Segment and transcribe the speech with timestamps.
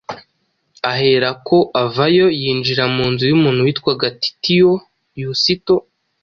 [0.91, 4.71] Aherako avayo, yinjira mu nzu y’umuntu witwaga Titiyo
[5.19, 5.75] Yusito,